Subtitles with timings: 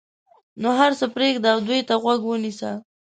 [0.61, 2.71] نو هر څه پرېږده او دوی ته غوږ ونیسه.